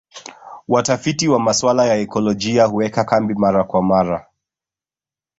[0.67, 4.27] Watafiti wa masuala ya ekolojia huweka kambi mara kwa mara